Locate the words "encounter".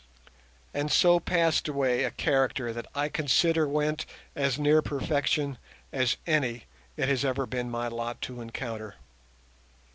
8.41-8.95